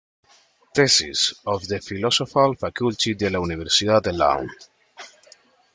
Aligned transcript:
Tesis... 0.75 1.31
of 1.45 1.67
the 1.67 1.79
Philosophical 1.79 2.55
Faculty 2.55 3.13
de 3.13 3.29
la 3.29 3.37
Universidad 3.39 4.01
de 4.01 4.11
Lund. 4.11 4.49